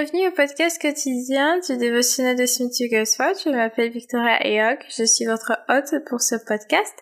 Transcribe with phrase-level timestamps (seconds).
[0.00, 3.42] bienvenue au podcast quotidien du dévotionnel de Smith Wigglesworth.
[3.44, 6.94] Je m'appelle Victoria Eok, je suis votre hôte pour ce podcast.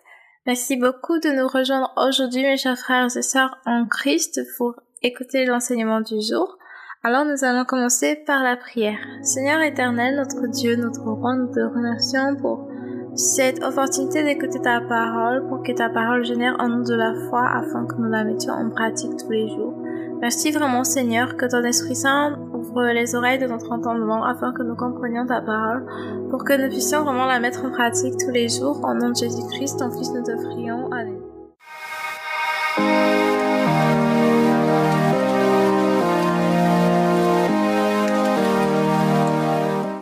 [0.46, 5.44] Merci beaucoup de nous rejoindre aujourd'hui, mes chers frères et sœurs en Christ, pour écouter
[5.44, 6.58] l'enseignement du jour.
[7.04, 8.98] Alors nous allons commencer par la prière.
[9.22, 12.68] Seigneur éternel, notre Dieu, notre roi, nous te remercions pour
[13.14, 17.48] cette opportunité d'écouter ta parole, pour que ta parole génère en nous de la foi
[17.48, 19.84] afin que nous la mettions en pratique tous les jours.
[20.20, 22.36] Merci vraiment Seigneur que ton Esprit Saint
[22.76, 25.86] les oreilles de notre entendement afin que nous comprenions ta parole,
[26.30, 28.80] pour que nous puissions vraiment la mettre en pratique tous les jours.
[28.84, 30.90] Au nom de Jésus-Christ, ton Fils, nous te prions.
[30.92, 31.18] Amen.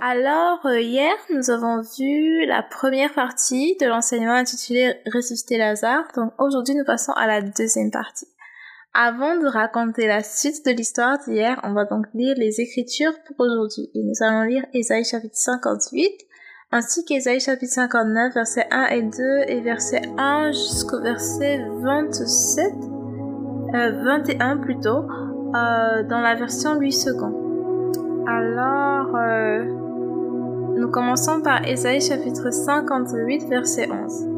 [0.00, 6.04] Alors, euh, hier, nous avons vu la première partie de l'enseignement intitulé Ressusciter Lazare.
[6.16, 8.26] Donc, aujourd'hui, nous passons à la deuxième partie.
[8.98, 13.44] Avant de raconter la suite de l'histoire d'hier, on va donc lire les Écritures pour
[13.44, 13.90] aujourd'hui.
[13.94, 16.10] Et nous allons lire Ésaïe chapitre 58,
[16.72, 19.10] ainsi qu'Ésaïe chapitre 59, versets 1 et 2,
[19.48, 22.72] et verset 1 jusqu'au verset 27,
[23.74, 27.98] euh, 21 plutôt, euh, dans la version 8 secondes.
[28.26, 29.62] Alors, euh,
[30.74, 34.35] nous commençons par Ésaïe chapitre 58, verset 11.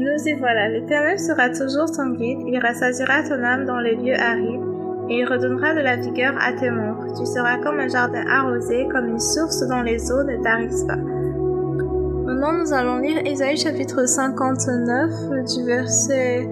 [0.00, 4.18] Nous y voilà, l'Éternel sera toujours ton guide, il rassasiera ton âme dans les lieux
[4.18, 4.62] arides,
[5.10, 7.04] et il redonnera de la vigueur à tes membres.
[7.18, 10.96] Tu seras comme un jardin arrosé, comme une source dont les eaux ne tarissent pas.
[10.96, 15.10] Maintenant, nous allons lire Ésaïe chapitre 59,
[15.54, 16.48] du verset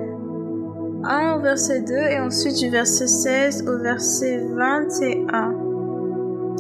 [1.04, 5.54] 1 au verset 2, et ensuite du verset 16 au verset 21.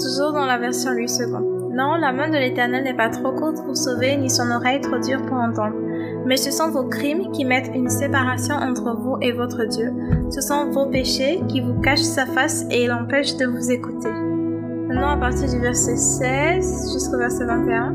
[0.02, 1.70] Toujours dans la version 8 secondes.
[1.70, 4.98] Non, la main de l'Éternel n'est pas trop courte pour sauver, ni son oreille trop
[4.98, 5.87] dure pour entendre.
[6.28, 9.94] Mais ce sont vos crimes qui mettent une séparation entre vous et votre Dieu.
[10.28, 14.10] Ce sont vos péchés qui vous cachent sa face et l'empêchent de vous écouter.
[14.10, 17.94] Maintenant, à partir du verset 16 jusqu'au verset 21,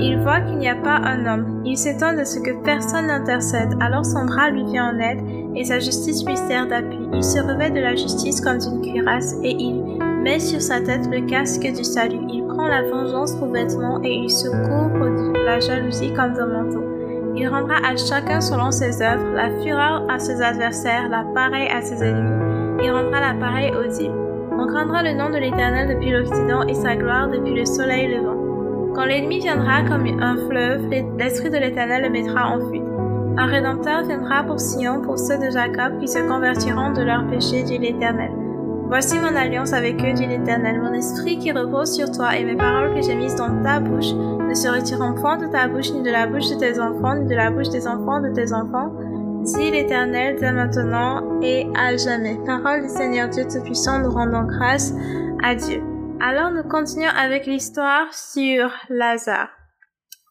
[0.00, 1.60] il voit qu'il n'y a pas un homme.
[1.66, 3.74] Il s'étonne de ce que personne n'intercède.
[3.80, 5.20] Alors son bras lui vient en aide
[5.54, 7.06] et sa justice lui sert d'appui.
[7.12, 11.06] Il se revêt de la justice comme d'une cuirasse et il met sur sa tête
[11.12, 12.20] le casque du salut.
[12.32, 16.46] Il prend la vengeance pour vêtements et il se couvre de la jalousie comme d'un
[16.46, 16.93] manteau.
[17.36, 21.82] Il rendra à chacun selon ses œuvres, la fureur à ses adversaires, la pareille à
[21.82, 22.80] ses ennemis.
[22.84, 24.12] Il rendra la pareille aux dieux.
[24.52, 28.94] On craindra le nom de l'Éternel depuis l'Occident et sa gloire depuis le soleil levant.
[28.94, 32.84] Quand l'ennemi viendra comme un fleuve, l'Esprit de l'Éternel le mettra en fuite.
[33.36, 37.64] Un rédempteur viendra pour Sion, pour ceux de Jacob qui se convertiront de leurs péchés,
[37.64, 38.30] dit l'Éternel.
[38.86, 40.80] Voici mon alliance avec eux, dit l'Éternel.
[40.80, 44.12] Mon esprit qui repose sur toi et mes paroles que j'ai mises dans ta bouche
[44.54, 47.26] ne se retireront point de ta bouche, ni de la bouche de tes enfants, ni
[47.26, 48.94] de la bouche des enfants de tes enfants,
[49.42, 52.38] dit l'Éternel dès maintenant et à jamais.
[52.46, 54.92] Parole du Seigneur Dieu Tout-Puissant, nous rendons grâce
[55.42, 55.82] à Dieu.
[56.20, 59.50] Alors nous continuons avec l'histoire sur Lazare.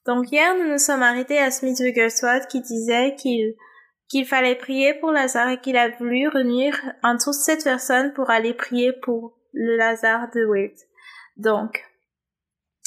[0.07, 5.11] Donc hier, nous nous sommes arrêtés à Smith Wigglesworth qui disait qu'il fallait prier pour
[5.11, 10.29] Lazare et qu'il a voulu réunir entre sept personnes pour aller prier pour le Lazare
[10.33, 10.77] de Wilt.
[11.35, 11.83] Donc,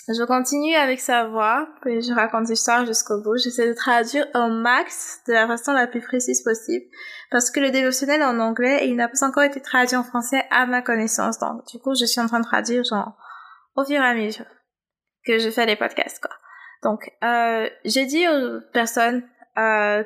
[0.08, 3.36] je continue avec sa voix, puis je raconte l'histoire jusqu'au bout.
[3.36, 6.84] J'essaie de traduire au max de la façon la plus précise possible,
[7.30, 10.66] parce que le dévotionnel en anglais il n'a pas encore été traduit en français à
[10.66, 11.38] ma connaissance.
[11.38, 13.16] Donc, du coup, je suis en train de traduire genre
[13.74, 14.46] au fur et à mesure
[15.26, 16.30] que je fais les podcasts, quoi.
[16.82, 19.22] Donc, euh, j'ai dit aux personnes
[19.58, 20.04] euh,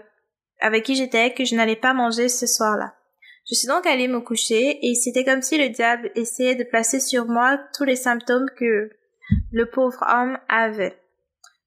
[0.61, 2.95] avec qui j'étais que je n'allais pas manger ce soir-là.
[3.51, 7.01] Je suis donc allée me coucher et c'était comme si le diable essayait de placer
[7.01, 8.91] sur moi tous les symptômes que
[9.53, 10.97] le pauvre homme avait.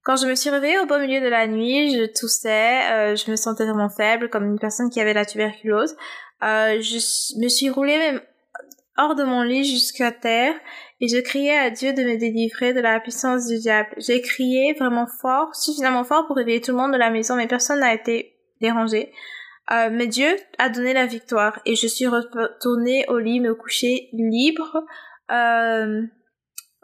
[0.03, 3.31] Quand je me suis réveillée au beau milieu de la nuit, je toussais, euh, je
[3.31, 5.95] me sentais vraiment faible, comme une personne qui avait la tuberculose.
[6.43, 8.21] Euh, je me suis roulée même
[8.97, 10.55] hors de mon lit jusqu'à terre
[10.99, 13.89] et je criais à Dieu de me délivrer de la puissance du diable.
[13.97, 17.47] J'ai crié vraiment fort, suffisamment fort pour réveiller tout le monde de la maison, mais
[17.47, 19.13] personne n'a été dérangé.
[19.71, 24.09] Euh, mais Dieu a donné la victoire et je suis retournée au lit me coucher
[24.11, 24.83] libre,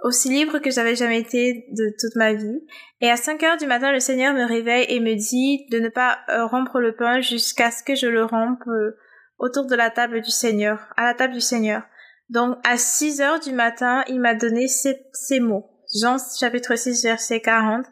[0.03, 2.61] aussi libre que j'avais jamais été de toute ma vie.
[3.01, 5.89] Et à 5 heures du matin, le Seigneur me réveille et me dit de ne
[5.89, 8.97] pas euh, rompre le pain jusqu'à ce que je le rompe euh,
[9.37, 11.83] autour de la table du Seigneur, à la table du Seigneur.
[12.29, 15.65] Donc à 6 heures du matin, il m'a donné ces, ces mots.
[15.99, 17.85] Jean chapitre 6 verset 40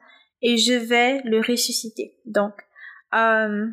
[0.43, 2.17] et je vais le ressusciter.
[2.25, 2.53] Donc
[3.15, 3.67] euh,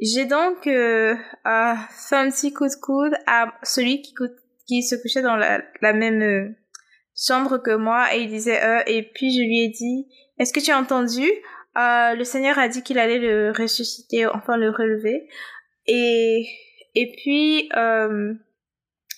[0.00, 4.14] j'ai donc euh, fait un petit coup de coude à celui qui,
[4.66, 6.56] qui se couchait dans la, la même
[7.26, 10.06] chambre que moi et il disait euh, et puis je lui ai dit
[10.38, 11.24] est-ce que tu as entendu?
[11.78, 15.28] Euh, le Seigneur a dit qu'il allait le ressusciter enfin le relever
[15.86, 16.46] et
[16.94, 18.34] et puis euh,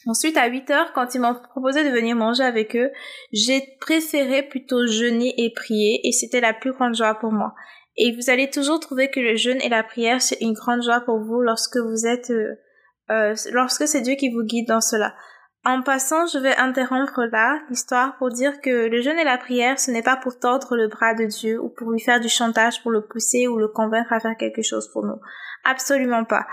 [0.07, 2.91] Ensuite, à 8 heures, quand ils m'ont proposé de venir manger avec eux,
[3.33, 7.55] j'ai préféré plutôt jeûner et prier et c'était la plus grande joie pour moi.
[7.97, 11.03] Et vous allez toujours trouver que le jeûne et la prière, c'est une grande joie
[11.03, 12.55] pour vous lorsque vous êtes, euh,
[13.11, 15.15] euh, lorsque c'est Dieu qui vous guide dans cela.
[15.65, 19.79] En passant, je vais interrompre là l'histoire pour dire que le jeûne et la prière,
[19.79, 22.83] ce n'est pas pour tordre le bras de Dieu ou pour lui faire du chantage
[22.83, 25.21] pour le pousser ou le convaincre à faire quelque chose pour nous.
[25.65, 26.47] Absolument pas.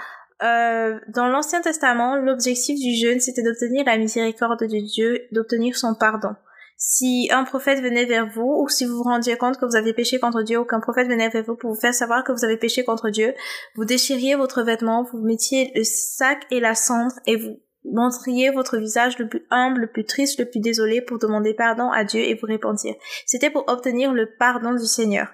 [0.43, 5.95] Euh, dans l'Ancien Testament, l'objectif du jeûne, c'était d'obtenir la miséricorde de Dieu, d'obtenir son
[5.95, 6.35] pardon.
[6.77, 9.93] Si un prophète venait vers vous, ou si vous vous rendiez compte que vous avez
[9.93, 12.45] péché contre Dieu, ou qu'un prophète venait vers vous pour vous faire savoir que vous
[12.45, 13.33] avez péché contre Dieu,
[13.75, 18.77] vous déchiriez votre vêtement, vous mettiez le sac et la cendre, et vous montriez votre
[18.77, 22.21] visage le plus humble, le plus triste, le plus désolé pour demander pardon à Dieu
[22.21, 22.95] et vous repentir.
[23.25, 25.27] C'était pour obtenir le pardon du Seigneur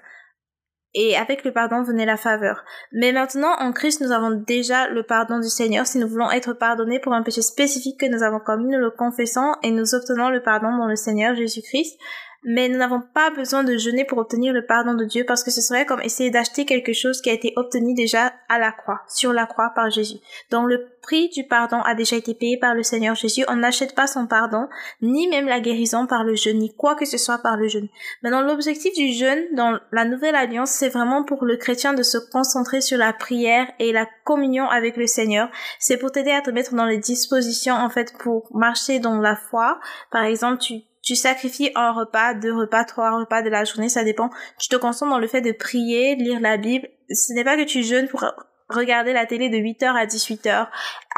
[0.96, 2.64] et avec le pardon venait la faveur.
[2.94, 6.54] Mais maintenant, en Christ, nous avons déjà le pardon du Seigneur si nous voulons être
[6.54, 10.30] pardonnés pour un péché spécifique que nous avons commis, nous le confessons et nous obtenons
[10.30, 12.00] le pardon dans le Seigneur Jésus-Christ
[12.46, 15.52] mais nous n'avons pas besoin de jeûner pour obtenir le pardon de Dieu parce que
[15.52, 19.02] ce serait comme essayer d'acheter quelque chose qui a été obtenu déjà à la croix,
[19.08, 20.18] sur la croix par Jésus.
[20.52, 23.46] Donc le prix du pardon a déjà été payé par le Seigneur Jésus.
[23.48, 24.68] On n'achète pas son pardon,
[25.02, 27.88] ni même la guérison par le jeûne, ni quoi que ce soit par le jeûne.
[28.22, 32.18] Maintenant, l'objectif du jeûne dans la nouvelle alliance, c'est vraiment pour le chrétien de se
[32.18, 35.50] concentrer sur la prière et la communion avec le Seigneur.
[35.80, 39.36] C'est pour t'aider à te mettre dans les dispositions, en fait, pour marcher dans la
[39.36, 39.80] foi.
[40.12, 44.04] Par exemple, tu tu sacrifies un repas, deux repas, trois repas de la journée, ça
[44.04, 44.30] dépend.
[44.60, 46.88] Tu te concentres dans le fait de prier, lire la Bible.
[47.12, 48.26] Ce n'est pas que tu jeûnes pour
[48.70, 50.68] regarder la télé de 8h à 18h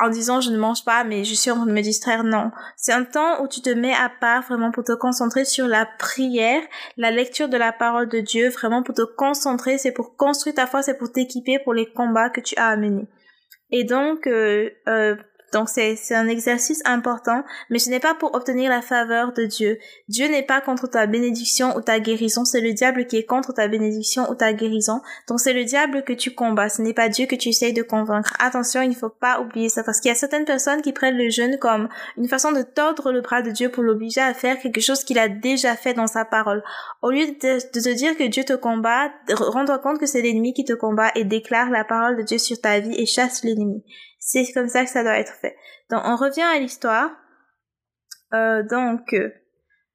[0.02, 2.26] en disant je ne mange pas mais je suis en train de me distraire.
[2.26, 2.52] Non.
[2.76, 5.86] C'est un temps où tu te mets à part vraiment pour te concentrer sur la
[5.98, 6.62] prière,
[6.98, 9.78] la lecture de la parole de Dieu, vraiment pour te concentrer.
[9.78, 12.76] C'est pour construire ta foi, c'est pour t'équiper pour les combats que tu as à
[12.76, 13.08] mener.
[13.72, 15.16] Et donc, euh, euh,
[15.54, 19.78] donc c'est un exercice important, mais ce n'est pas pour obtenir la faveur de Dieu.
[20.10, 23.54] Dieu n'est pas contre ta bénédiction ou ta guérison, c'est le diable qui est contre
[23.54, 25.02] ta bénédiction ou ta guérison.
[25.28, 27.82] Donc c'est le diable que tu combats, ce n'est pas Dieu que tu essayes de
[27.82, 28.34] convaincre.
[28.40, 31.18] Attention, il ne faut pas oublier ça, parce qu'il y a certaines personnes qui prennent
[31.18, 34.60] le jeûne comme une façon de tordre le bras de Dieu pour l'obliger à faire
[34.60, 36.64] quelque chose qu'il a déjà fait dans sa parole.
[37.02, 40.66] Au lieu de te, dire que Dieu te combat, rends-toi compte que c'est l'ennemi qui
[40.66, 43.84] te combat et déclare la parole de Dieu sur ta vie et chasse l'ennemi.
[44.28, 45.56] C'est comme ça que ça doit être fait.
[45.90, 47.12] Donc on revient à l'histoire.
[48.34, 49.32] Euh, donc euh,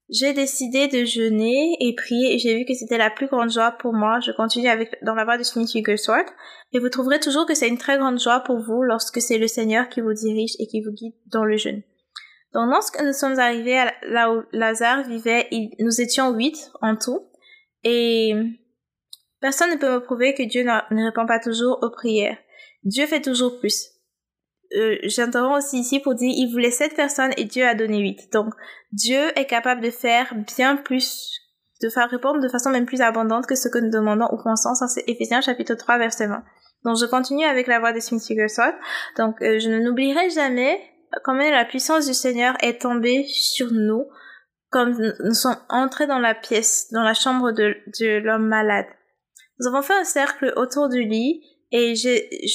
[0.08, 3.72] j'ai décidé de jeûner et prier et j'ai vu que c'était la plus grande joie
[3.72, 4.20] pour moi.
[4.20, 6.32] Je continue avec dans la voie de Smith Wigglesworth
[6.72, 9.48] et vous trouverez toujours que c'est une très grande joie pour vous lorsque c'est le
[9.48, 11.82] Seigneur qui vous dirige et qui vous guide dans le jeûne.
[12.54, 17.28] Donc lorsque nous sommes arrivés là où Lazare vivait, nous étions huit en tout
[17.84, 18.32] et
[19.42, 22.38] personne ne peut me prouver que Dieu ne répond pas toujours aux prières.
[22.82, 23.91] Dieu fait toujours plus
[24.76, 28.32] euh, j'interromps aussi ici pour dire il voulait sept personnes et Dieu a donné huit.
[28.32, 28.54] Donc
[28.92, 31.40] Dieu est capable de faire bien plus,
[31.82, 34.74] de faire répondre de façon même plus abondante que ce que nous demandons ou pensons.
[34.74, 36.42] Ça c'est Éphésiens chapitre 3 verset 20.
[36.84, 38.76] Donc je continue avec la voix de Smith Wigglesworth.
[39.18, 40.80] Donc euh, je ne n'oublierai jamais
[41.24, 44.06] combien la puissance du Seigneur est tombée sur nous
[44.70, 48.86] comme nous sommes entrés dans la pièce, dans la chambre de, de l'homme malade.
[49.60, 51.94] Nous avons fait un cercle autour du lit et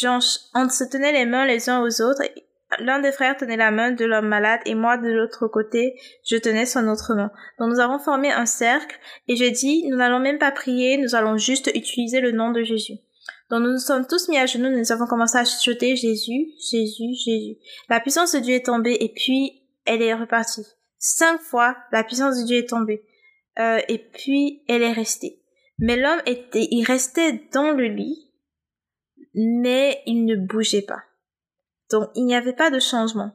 [0.06, 2.22] on se tenait les mains les uns aux autres.
[2.80, 6.36] L'un des frères tenait la main de l'homme malade et moi de l'autre côté, je
[6.36, 7.32] tenais son autre main.
[7.60, 11.16] Donc nous avons formé un cercle et j'ai dit, nous n'allons même pas prier, nous
[11.16, 13.00] allons juste utiliser le nom de Jésus.
[13.50, 17.16] Donc nous nous sommes tous mis à genoux, nous avons commencé à chuter Jésus, Jésus,
[17.26, 17.58] Jésus.
[17.90, 20.66] La puissance de Dieu est tombée et puis elle est repartie.
[21.00, 23.04] Cinq fois, la puissance de Dieu est tombée.
[23.60, 25.42] Euh, et puis elle est restée.
[25.80, 28.27] Mais l'homme était, il restait dans le lit
[29.38, 31.04] mais il ne bougeait pas.
[31.92, 33.32] Donc il n'y avait pas de changement.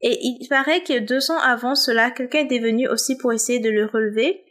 [0.00, 3.68] Et il paraît que deux ans avant cela, quelqu'un était venu aussi pour essayer de
[3.68, 4.42] le relever,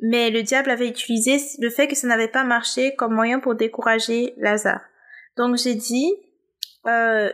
[0.00, 3.54] mais le diable avait utilisé le fait que ça n'avait pas marché comme moyen pour
[3.54, 4.82] décourager Lazare.
[5.36, 6.12] Donc j'ai dit,
[6.86, 7.32] euh,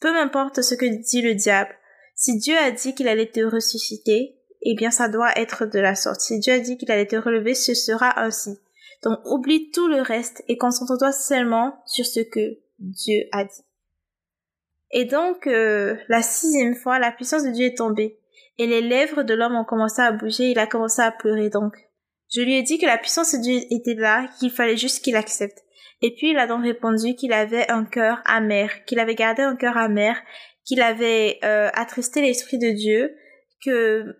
[0.00, 1.74] peu importe ce que dit le diable,
[2.14, 5.96] si Dieu a dit qu'il allait te ressusciter, eh bien ça doit être de la
[5.96, 6.20] sorte.
[6.20, 8.58] Si Dieu a dit qu'il allait te relever, ce sera ainsi.
[9.04, 13.62] Donc oublie tout le reste et concentre-toi seulement sur ce que Dieu a dit.
[14.90, 18.18] Et donc, euh, la sixième fois, la puissance de Dieu est tombée.
[18.58, 21.50] Et les lèvres de l'homme ont commencé à bouger, il a commencé à pleurer.
[21.50, 21.74] Donc,
[22.32, 25.16] je lui ai dit que la puissance de Dieu était là, qu'il fallait juste qu'il
[25.16, 25.58] accepte.
[26.00, 29.56] Et puis, il a donc répondu qu'il avait un cœur amer, qu'il avait gardé un
[29.56, 30.16] cœur amer,
[30.64, 33.16] qu'il avait euh, attristé l'Esprit de Dieu,
[33.64, 34.16] que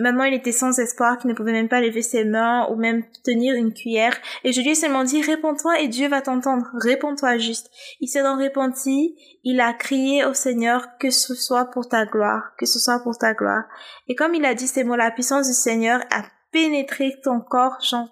[0.00, 3.04] maintenant il était sans espoir, qu'il ne pouvait même pas lever ses mains ou même
[3.24, 4.16] tenir une cuillère.
[4.44, 6.66] Et je lui ai seulement dit, réponds-toi et Dieu va t'entendre.
[6.74, 7.70] Réponds-toi juste.
[8.00, 12.52] Il s'est donc repenti, il a crié au Seigneur que ce soit pour ta gloire,
[12.58, 13.64] que ce soit pour ta gloire.
[14.08, 17.80] Et comme il a dit ces mots, la puissance du Seigneur a pénétré ton corps,
[17.80, 18.08] genre,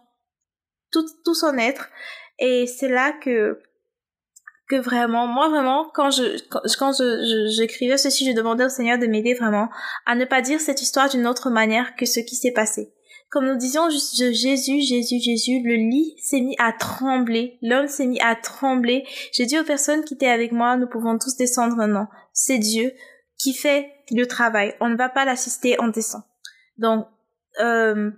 [0.93, 1.89] tout, tout son être.
[2.39, 3.61] Et c'est là que
[4.69, 9.07] que vraiment, moi vraiment, quand je quand, je j'écrivais ceci, je demandais au Seigneur de
[9.07, 9.69] m'aider vraiment
[10.07, 12.93] à ne pas dire cette histoire d'une autre manière que ce qui s'est passé.
[13.31, 18.21] Comme nous disions Jésus, Jésus, Jésus, le lit s'est mis à trembler, l'homme s'est mis
[18.21, 19.05] à trembler.
[19.33, 22.07] J'ai dit aux personnes qui étaient avec moi, nous pouvons tous descendre non.
[22.33, 22.93] C'est Dieu
[23.39, 24.75] qui fait le travail.
[24.81, 26.23] On ne va pas l'assister, on descend.
[26.79, 27.07] Donc,
[27.61, 28.11] euh,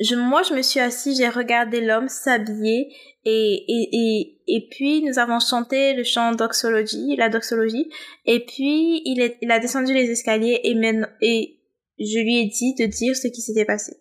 [0.00, 2.92] je, moi, je me suis assise, j'ai regardé l'homme s'habiller
[3.24, 7.90] et, et, et, et puis nous avons chanté le chant doxologie, la doxologie.
[8.26, 10.74] Et puis il, est, il a descendu les escaliers et,
[11.20, 11.60] et
[11.98, 13.96] je lui ai dit de dire ce qui s'était passé.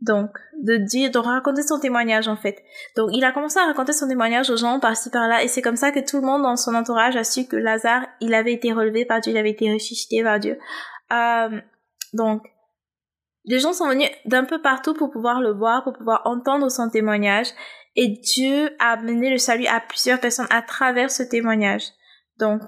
[0.00, 0.30] Donc,
[0.62, 2.62] de dire, de raconter son témoignage en fait.
[2.96, 5.76] Donc, il a commencé à raconter son témoignage aux gens par-ci par-là, et c'est comme
[5.76, 8.72] ça que tout le monde dans son entourage a su que Lazare, il avait été
[8.72, 10.58] relevé par Dieu, il avait été ressuscité par Dieu.
[11.12, 11.60] Euh,
[12.12, 12.42] donc,
[13.44, 16.88] les gens sont venus d'un peu partout pour pouvoir le voir, pour pouvoir entendre son
[16.88, 17.48] témoignage.
[17.96, 21.84] Et Dieu a amené le salut à plusieurs personnes à travers ce témoignage.
[22.40, 22.62] Donc,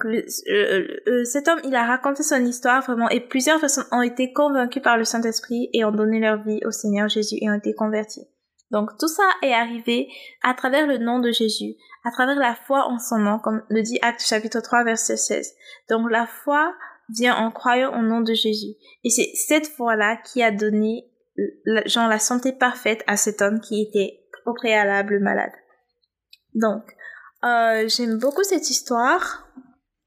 [1.25, 4.97] cet homme, il a raconté son histoire vraiment et plusieurs personnes ont été convaincues par
[4.97, 8.29] le Saint-Esprit et ont donné leur vie au Seigneur Jésus et ont été converties.
[8.71, 10.09] Donc, tout ça est arrivé
[10.43, 13.83] à travers le nom de Jésus, à travers la foi en son nom, comme le
[13.83, 15.53] dit Acte chapitre 3, verset 16.
[15.91, 16.73] Donc, la foi
[17.09, 18.75] vient en croyant au nom de Jésus.
[19.05, 21.05] Et c'est cette foi-là qui a donné
[21.87, 25.53] genre la santé parfaite à cet homme qui était au préalable malade.
[26.55, 26.83] Donc,
[27.45, 29.47] euh, j'aime beaucoup cette histoire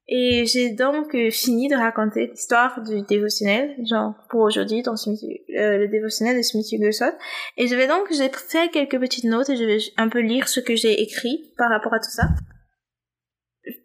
[0.08, 5.78] et j'ai donc euh, fini de raconter l'histoire du dévotionnel, genre pour aujourd'hui dans euh,
[5.78, 7.16] le dévotionnel de Smith Wigglesworth.
[7.58, 10.48] Et je vais donc, j'ai fait quelques petites notes et je vais un peu lire
[10.48, 12.24] ce que j'ai écrit par rapport à tout ça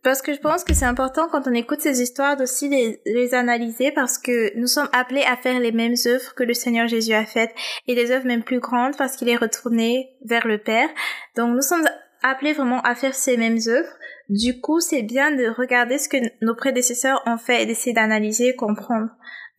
[0.02, 3.34] parce que je pense que c'est important quand on écoute ces histoires d'aussi les, les,
[3.34, 7.12] analyser parce que nous sommes appelés à faire les mêmes œuvres que le Seigneur Jésus
[7.12, 7.54] a faites
[7.86, 10.88] et des œuvres même plus grandes parce qu'il est retourné vers le Père.
[11.36, 11.86] Donc nous sommes
[12.22, 13.92] appelés vraiment à faire ces mêmes œuvres.
[14.28, 18.48] Du coup, c'est bien de regarder ce que nos prédécesseurs ont fait et d'essayer d'analyser
[18.48, 19.10] et comprendre.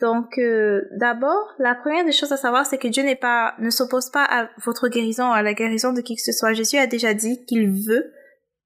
[0.02, 3.70] Donc, euh, d'abord, la première des choses à savoir, c'est que Dieu n'est pas, ne
[3.70, 6.54] s'oppose pas à votre guérison, à la guérison de qui que ce soit.
[6.54, 8.12] Jésus a déjà dit qu'il veut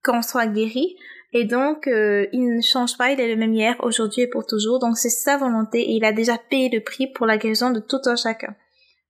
[0.03, 0.95] qu'on soit guéri.
[1.31, 4.45] Et donc, euh, il ne change pas, il est le même hier, aujourd'hui et pour
[4.45, 4.79] toujours.
[4.79, 7.79] Donc, c'est sa volonté et il a déjà payé le prix pour la guérison de
[7.79, 8.55] tout un chacun.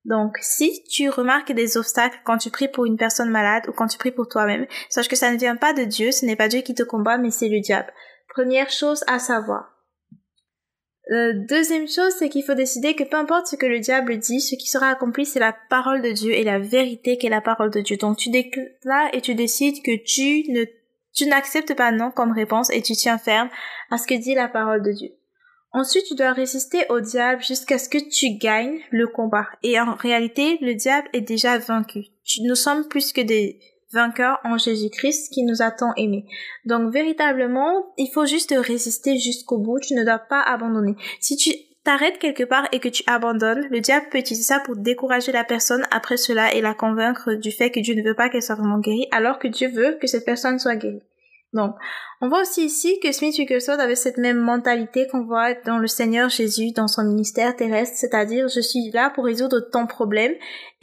[0.06, 3.88] Donc, si tu remarques des obstacles quand tu pries pour une personne malade ou quand
[3.88, 6.48] tu pries pour toi-même, sache que ça ne vient pas de Dieu, ce n'est pas
[6.48, 7.92] Dieu qui te combat, mais c'est le diable.
[8.30, 9.76] Première chose à savoir.
[11.12, 14.42] Euh, deuxième chose, c'est qu'il faut décider que peu importe ce que le diable dit,
[14.42, 17.72] ce qui sera accompli, c'est la parole de Dieu et la vérité qu'est la parole
[17.72, 17.98] de Dieu.
[17.98, 20.66] Donc tu déclares et tu décides que tu ne
[21.20, 23.50] tu n'acceptes pas non comme réponse et tu tiens ferme
[23.92, 25.10] à ce que dit la parole de Dieu.
[25.72, 29.48] Ensuite, tu dois résister au diable jusqu'à ce que tu gagnes le combat.
[29.62, 32.06] Et en réalité, le diable est déjà vaincu.
[32.44, 33.60] nous sommes plus que des
[33.92, 36.26] vainqueurs en Jésus-Christ qui nous a tant aimés.
[36.66, 39.80] Donc, véritablement, il faut juste résister jusqu'au bout.
[39.80, 40.96] Tu ne dois pas abandonner.
[41.20, 41.52] Si tu
[41.84, 45.44] t'arrêtes quelque part et que tu abandonnes, le diable peut utiliser ça pour décourager la
[45.44, 48.56] personne après cela et la convaincre du fait que Dieu ne veut pas qu'elle soit
[48.56, 51.02] vraiment guérie, alors que Dieu veut que cette personne soit guérie.
[51.53, 51.74] Donc,
[52.22, 55.88] on voit aussi ici que Smith Wigglesworth avait cette même mentalité qu'on voit dans le
[55.88, 60.34] Seigneur Jésus dans son ministère terrestre, c'est-à-dire je suis là pour résoudre ton problème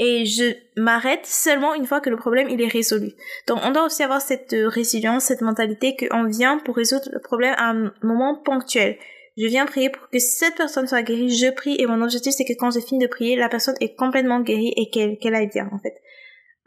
[0.00, 3.12] et je m'arrête seulement une fois que le problème il est résolu.
[3.46, 7.54] Donc, on doit aussi avoir cette résilience, cette mentalité qu'on vient pour résoudre le problème
[7.58, 8.98] à un moment ponctuel
[9.36, 12.44] je viens prier pour que cette personne soit guérie, je prie et mon objectif c'est
[12.44, 15.50] que quand j'ai fini de prier, la personne est complètement guérie et qu'elle qu'elle aille
[15.50, 15.94] bien en fait.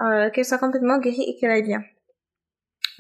[0.02, 1.82] Euh, qu'elle soit complètement guérie et qu'elle aille bien.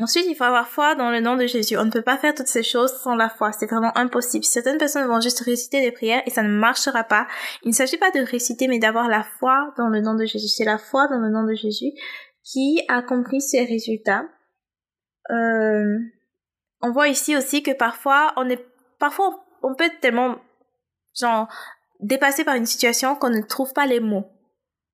[0.01, 1.77] Ensuite, il faut avoir foi dans le nom de Jésus.
[1.77, 3.51] On ne peut pas faire toutes ces choses sans la foi.
[3.51, 4.46] C'est vraiment impossible.
[4.46, 7.27] Certaines personnes vont juste réciter des prières et ça ne marchera pas.
[7.63, 10.48] Il ne s'agit pas de réciter, mais d'avoir la foi dans le nom de Jésus.
[10.48, 11.91] C'est la foi dans le nom de Jésus
[12.44, 14.24] qui accomplit ces résultats.
[15.32, 16.00] Euh,
[16.82, 18.65] on voit ici aussi que parfois, on est,
[19.00, 20.38] parfois, on peut être tellement,
[21.20, 21.50] genre,
[22.00, 24.25] dépassé par une situation qu'on ne trouve pas les mots.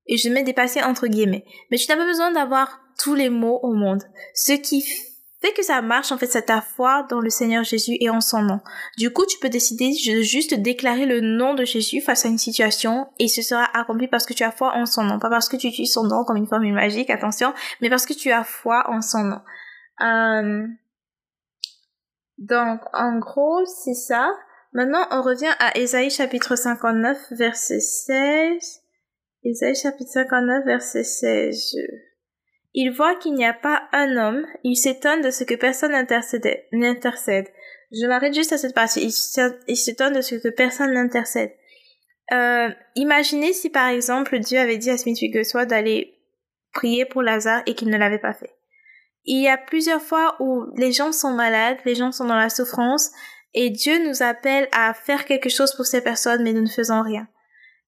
[0.08, 1.46] Et je mets dépassé entre guillemets.
[1.70, 4.04] Mais tu n'as pas besoin d'avoir tous les mots au monde.
[4.34, 4.84] Ce qui
[5.42, 8.22] fait que ça marche, en fait, c'est ta foi dans le Seigneur Jésus et en
[8.22, 8.60] son nom.
[8.98, 12.38] Du coup, tu peux décider de juste déclarer le nom de Jésus face à une
[12.38, 15.20] situation et ce sera accompli parce que tu as foi en son nom.
[15.20, 18.14] Pas parce que tu utilises son nom comme une formule magique, attention, mais parce que
[18.14, 19.42] tu as foi en son nom.
[20.02, 20.68] Euh...
[22.38, 24.30] Donc, en gros, c'est ça.
[24.74, 28.82] Maintenant, on revient à Ésaïe chapitre 59, verset 16.
[29.44, 31.78] Ésaïe chapitre 59, verset 16.
[32.78, 37.48] Il voit qu'il n'y a pas un homme, il s'étonne de ce que personne n'intercède.
[37.92, 39.02] Je m'arrête juste à cette partie.
[39.68, 41.54] Il s'étonne de ce que personne n'intercède.
[42.34, 46.20] Euh, imaginez si par exemple Dieu avait dit à Smith Wigglesworth d'aller
[46.74, 48.54] prier pour Lazare et qu'il ne l'avait pas fait.
[49.24, 52.50] Il y a plusieurs fois où les gens sont malades, les gens sont dans la
[52.50, 53.10] souffrance
[53.54, 57.02] et Dieu nous appelle à faire quelque chose pour ces personnes mais nous ne faisons
[57.02, 57.26] rien.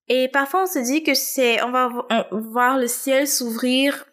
[0.08, 1.90] Et parfois on se dit que c'est, on va
[2.30, 4.07] voir le ciel s'ouvrir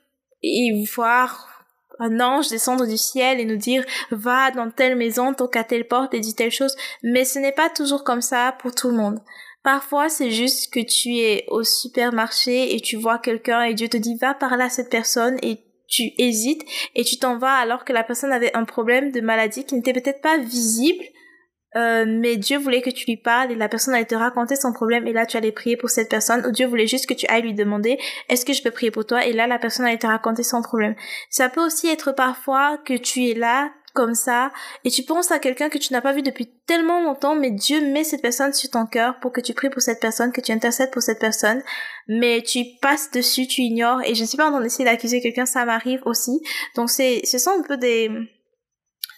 [0.45, 1.55] et voir
[1.99, 5.87] un ange descendre du ciel et nous dire va dans telle maison, toque à telle
[5.87, 6.75] porte et dis telle chose.
[7.03, 9.19] Mais ce n'est pas toujours comme ça pour tout le monde.
[9.63, 13.97] Parfois, c'est juste que tu es au supermarché et tu vois quelqu'un et Dieu te
[13.97, 17.93] dit va par là cette personne et tu hésites et tu t'en vas alors que
[17.93, 21.03] la personne avait un problème de maladie qui n'était peut-être pas visible
[21.75, 24.71] euh, mais Dieu voulait que tu lui parles et la personne allait te raconter son
[24.71, 27.25] problème et là tu allais prier pour cette personne ou Dieu voulait juste que tu
[27.27, 27.97] ailles lui demander
[28.29, 29.25] est-ce que je peux prier pour toi?
[29.25, 30.95] Et là la personne allait te raconter son problème.
[31.29, 34.51] Ça peut aussi être parfois que tu es là comme ça
[34.83, 37.81] et tu penses à quelqu'un que tu n'as pas vu depuis tellement longtemps mais Dieu
[37.91, 40.51] met cette personne sur ton cœur pour que tu pries pour cette personne, que tu
[40.51, 41.61] intercèdes pour cette personne
[42.07, 45.21] mais tu passes dessus, tu ignores et je ne suis pas en train d'essayer d'accuser
[45.21, 46.41] quelqu'un, ça m'arrive aussi.
[46.75, 48.09] Donc c'est ce sont un peu des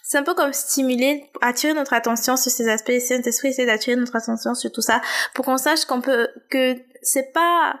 [0.08, 2.98] c'est un peu comme stimuler, attirer notre attention sur ces aspects.
[2.98, 5.02] Saint-Esprit essaie d'attirer notre attention sur tout ça
[5.34, 7.78] pour qu'on sache qu'on peut, que c'est pas,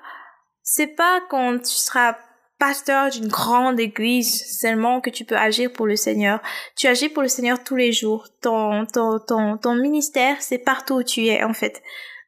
[0.62, 2.18] c'est pas quand tu seras
[2.58, 6.42] pasteur d'une grande église seulement que tu peux agir pour le Seigneur.
[6.76, 8.28] Tu agis pour le Seigneur tous les jours.
[8.42, 11.82] Ton, ton, ton, ton ministère, c'est partout où tu es, en fait.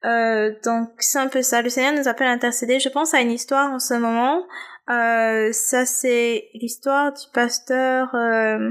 [0.07, 1.61] Euh, donc, c'est un peu ça.
[1.61, 2.81] Le Seigneur nous appelle à intercéder.
[2.81, 4.47] Je pense à une histoire en ce moment.
[4.89, 8.71] Euh, ça, c'est l'histoire du pasteur, euh,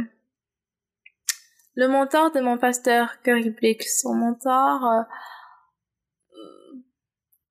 [1.79, 5.01] le mentor de mon pasteur Curry Blake, son mentor, euh,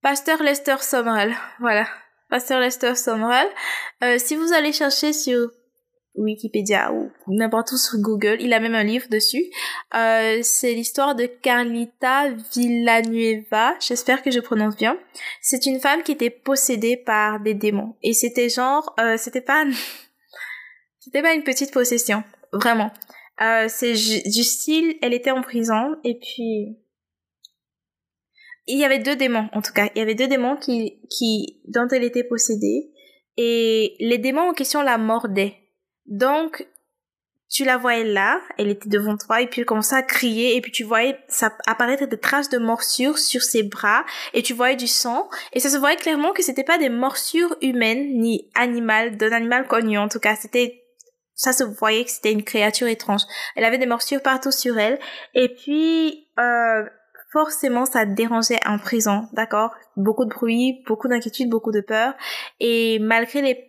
[0.02, 1.88] pasteur Lester Somrel, voilà,
[2.28, 3.48] pasteur Lester Somrel.
[4.04, 5.50] Euh, si vous allez chercher sur
[6.14, 9.44] Wikipédia ou n'importe où sur Google, il a même un livre dessus.
[9.94, 14.98] Euh, c'est l'histoire de Carlita Villanueva, j'espère que je prononce bien.
[15.40, 19.64] C'est une femme qui était possédée par des démons et c'était genre, euh, c'était pas,
[21.00, 22.90] c'était pas une petite possession, vraiment.
[23.40, 26.76] Euh, c'est du style, elle était en prison et puis
[28.66, 29.88] il y avait deux démons en tout cas.
[29.94, 32.90] Il y avait deux démons qui, qui dont elle était possédée
[33.36, 35.56] et les démons en question la mordaient.
[36.06, 36.66] Donc
[37.50, 40.60] tu la voyais là, elle était devant toi et puis elle commençait à crier et
[40.60, 44.76] puis tu voyais ça apparaître des traces de morsures sur ses bras et tu voyais
[44.76, 49.16] du sang et ça se voyait clairement que c'était pas des morsures humaines ni animales
[49.16, 50.84] d'un animal connu en tout cas c'était
[51.38, 53.22] ça se voyait que c'était une créature étrange.
[53.54, 54.98] Elle avait des morsures partout sur elle.
[55.34, 56.84] Et puis, euh,
[57.32, 59.70] forcément, ça dérangeait en prison, d'accord?
[59.96, 62.14] Beaucoup de bruit, beaucoup d'inquiétude, beaucoup de peur.
[62.58, 63.64] Et malgré les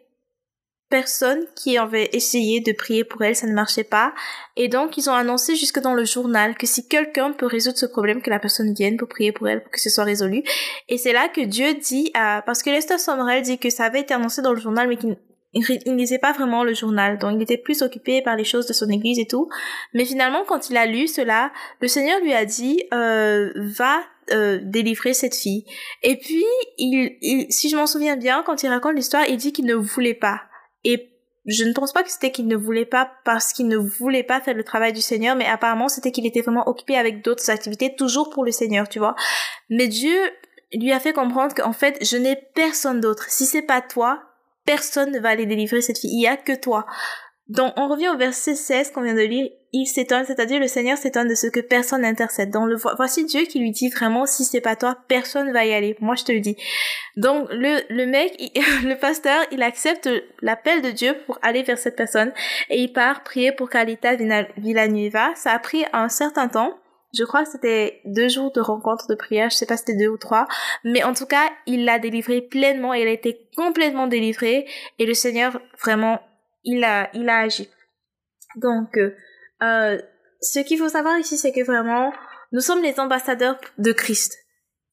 [0.89, 4.15] personnes qui avaient essayé de prier pour elle, ça ne marchait pas.
[4.55, 7.85] Et donc, ils ont annoncé jusque dans le journal que si quelqu'un peut résoudre ce
[7.85, 10.41] problème, que la personne vienne pour prier pour elle, pour que ce soit résolu.
[10.87, 12.41] Et c'est là que Dieu dit, à...
[12.43, 15.15] parce que Lester Sumrall dit que ça avait été annoncé dans le journal, mais qu'il
[15.53, 18.67] il, il lisait pas vraiment le journal, donc il était plus occupé par les choses
[18.67, 19.49] de son église et tout.
[19.93, 23.99] Mais finalement, quand il a lu cela, le Seigneur lui a dit euh, va
[24.31, 25.65] euh, délivrer cette fille.
[26.03, 26.45] Et puis,
[26.77, 29.75] il, il si je m'en souviens bien, quand il raconte l'histoire, il dit qu'il ne
[29.75, 30.41] voulait pas.
[30.83, 31.09] Et
[31.45, 34.39] je ne pense pas que c'était qu'il ne voulait pas parce qu'il ne voulait pas
[34.39, 37.95] faire le travail du Seigneur, mais apparemment c'était qu'il était vraiment occupé avec d'autres activités,
[37.95, 39.15] toujours pour le Seigneur, tu vois.
[39.69, 40.15] Mais Dieu
[40.73, 43.25] lui a fait comprendre qu'en fait, je n'ai personne d'autre.
[43.29, 44.21] Si c'est pas toi,
[44.69, 46.11] personne ne va aller délivrer cette fille.
[46.13, 46.85] Il y a que toi.
[47.47, 49.49] Donc, on revient au verset 16 qu'on vient de lire.
[49.73, 52.51] Il s'étonne, c'est-à-dire le Seigneur s'étonne de ce que personne n'intercède.
[52.51, 55.73] Donc, le, voici Dieu qui lui dit vraiment, si c'est pas toi, personne va y
[55.73, 55.95] aller.
[56.01, 56.55] Moi, je te le dis.
[57.17, 58.37] Donc, le, le mec,
[58.83, 60.07] le pasteur, il accepte
[60.43, 62.31] l'appel de Dieu pour aller vers cette personne
[62.69, 64.17] et il part prier pour Kalita
[64.57, 65.31] Villanueva.
[65.35, 66.77] Ça a pris un certain temps
[67.17, 69.97] je crois que c'était deux jours de rencontre de prière, je sais pas si c'était
[69.97, 70.47] deux ou trois,
[70.83, 74.67] mais en tout cas, il l'a délivré pleinement, il a été complètement délivré,
[74.99, 76.19] et le Seigneur, vraiment,
[76.63, 77.69] il a, il a agi.
[78.55, 79.15] Donc, euh,
[79.63, 79.99] euh
[80.41, 82.13] ce qu'il faut savoir ici, c'est que vraiment,
[82.53, 84.37] nous sommes les ambassadeurs de Christ.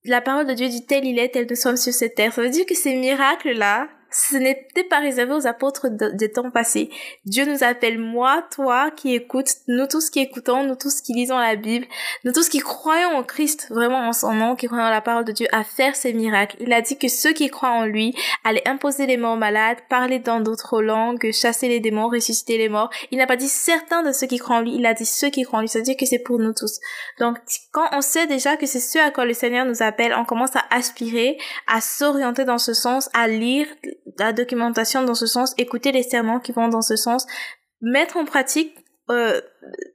[0.05, 2.33] La parole de Dieu dit tel il est, tel nous sommes sur cette terre.
[2.33, 6.91] Ça veut dire que ces miracles-là, Ce n'était pas réservé aux apôtres des temps passés.
[7.25, 11.39] Dieu nous appelle moi, toi qui écoutes, nous tous qui écoutons, nous tous qui lisons
[11.39, 11.87] la Bible,
[12.25, 15.25] nous tous qui croyons en Christ, vraiment en son nom, qui croyons en la parole
[15.25, 16.57] de Dieu, à faire ces miracles.
[16.61, 18.15] Il a dit que ceux qui croient en lui
[18.45, 22.91] allaient imposer les morts malades, parler dans d'autres langues, chasser les démons, ressusciter les morts.
[23.11, 25.31] Il n'a pas dit certains de ceux qui croient en lui, il a dit ceux
[25.31, 25.69] qui croient en lui.
[25.69, 26.79] C'est-à-dire que c'est pour nous tous.
[27.19, 27.39] Donc,
[27.73, 30.55] quand on sait déjà que c'est ce à quoi le Seigneur nous appelle, on commence
[30.57, 33.67] à aspirer, à s'orienter dans ce sens, à lire
[34.19, 37.27] la documentation dans ce sens, écouter les serments qui vont dans ce sens,
[37.81, 38.75] mettre en pratique
[39.09, 39.41] euh,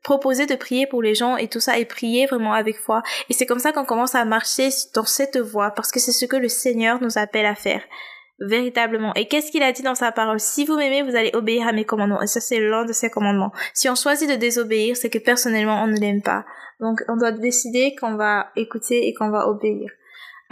[0.03, 3.03] proposer de prier pour les gens et tout ça et prier vraiment avec foi.
[3.29, 6.25] Et c'est comme ça qu'on commence à marcher dans cette voie parce que c'est ce
[6.25, 7.81] que le Seigneur nous appelle à faire
[8.39, 9.13] véritablement.
[9.15, 10.39] Et qu'est-ce qu'il a dit dans sa parole?
[10.39, 12.21] Si vous m'aimez vous allez obéir à mes commandements.
[12.21, 13.51] Et ça c'est l'un de ses commandements.
[13.73, 16.45] Si on choisit de désobéir c'est que personnellement on ne l'aime pas.
[16.79, 19.91] Donc on doit décider qu'on va écouter et qu'on va obéir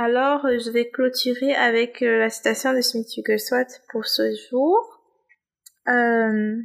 [0.01, 4.79] alors, euh, je vais clôturer avec euh, la citation de Smith Wigglesworth pour ce jour.
[5.89, 6.55] Euh,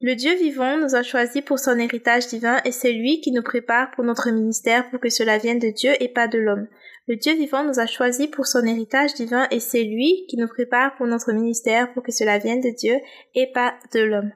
[0.00, 3.42] le Dieu vivant nous a choisis pour son héritage divin et c'est lui qui nous
[3.42, 6.66] prépare pour notre ministère pour que cela vienne de Dieu et pas de l'homme.
[7.08, 10.48] Le Dieu vivant nous a choisis pour son héritage divin et c'est lui qui nous
[10.48, 12.96] prépare pour notre ministère pour que cela vienne de Dieu
[13.34, 14.32] et pas de l'homme.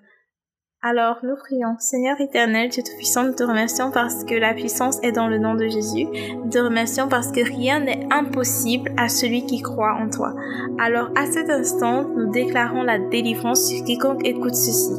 [0.80, 1.74] Alors nous prions.
[1.80, 5.56] Seigneur éternel, Dieu Tout-Puissant, nous te remercions parce que la puissance est dans le nom
[5.56, 6.06] de Jésus.
[6.36, 10.36] Nous te remercions parce que rien n'est impossible à celui qui croit en toi.
[10.78, 14.92] Alors à cet instant, nous déclarons la délivrance sur quiconque écoute ceci.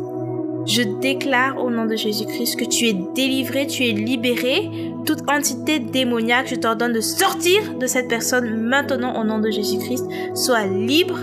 [0.65, 4.69] Je déclare au nom de Jésus-Christ que tu es délivré, tu es libéré.
[5.05, 10.05] Toute entité démoniaque, je t'ordonne de sortir de cette personne maintenant au nom de Jésus-Christ.
[10.35, 11.19] Sois libre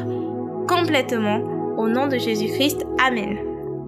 [0.66, 1.42] complètement
[1.76, 2.86] au nom de Jésus-Christ.
[3.06, 3.45] Amen.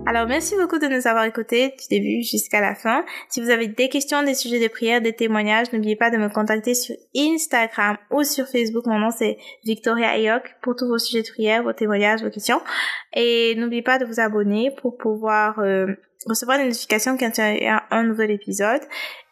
[0.09, 3.05] Alors merci beaucoup de nous avoir écoutés du début jusqu'à la fin.
[3.29, 6.31] Si vous avez des questions, des sujets de prière, des témoignages, n'oubliez pas de me
[6.31, 8.87] contacter sur Instagram ou sur Facebook.
[8.87, 12.63] Mon nom c'est Victoria Ayok pour tous vos sujets de prière, vos témoignages, vos questions.
[13.13, 15.89] Et n'oubliez pas de vous abonner pour pouvoir euh,
[16.25, 18.81] recevoir des notifications quand il y a un nouvel épisode.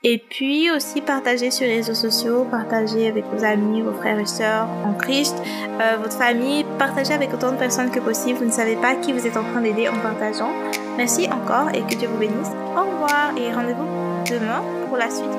[0.05, 4.27] Et puis aussi partager sur les réseaux sociaux, partager avec vos amis, vos frères et
[4.27, 5.35] sœurs en Christ,
[5.81, 8.39] euh, votre famille, partager avec autant de personnes que possible.
[8.39, 10.53] Vous ne savez pas qui vous êtes en train d'aider en partageant.
[10.97, 12.51] Merci encore et que Dieu vous bénisse.
[12.77, 13.87] Au revoir et rendez-vous
[14.31, 15.33] demain pour la suite